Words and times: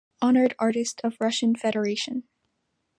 Honored 0.19 0.55
Artists 0.57 0.99
of 1.03 1.21
Russian 1.21 1.53
Federation. 1.55 2.23